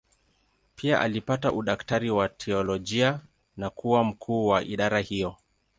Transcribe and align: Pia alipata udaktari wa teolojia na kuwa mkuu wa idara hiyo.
Pia 0.75 0.99
alipata 1.01 1.51
udaktari 1.51 2.11
wa 2.11 2.29
teolojia 2.29 3.19
na 3.57 3.69
kuwa 3.69 4.03
mkuu 4.03 4.47
wa 4.47 4.63
idara 4.63 4.99
hiyo. 4.99 5.35